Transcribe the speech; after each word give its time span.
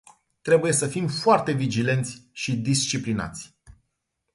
Trebuie 0.41 0.71
să 0.71 0.87
fim 0.87 1.07
foarte 1.07 1.51
vigilenți 1.51 2.27
și 2.31 2.55
disciplinați. 2.57 3.55